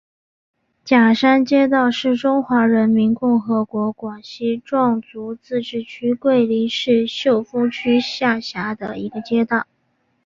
[0.83, 9.67] 甲山街道是中华人民共和国广西壮族自治区桂林市秀峰区下辖的一个街道。